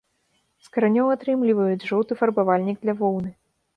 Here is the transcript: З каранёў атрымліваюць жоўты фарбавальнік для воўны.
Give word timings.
З 0.67 0.71
каранёў 0.77 1.11
атрымліваюць 1.15 1.87
жоўты 1.91 2.13
фарбавальнік 2.23 2.77
для 2.87 2.93
воўны. 3.03 3.31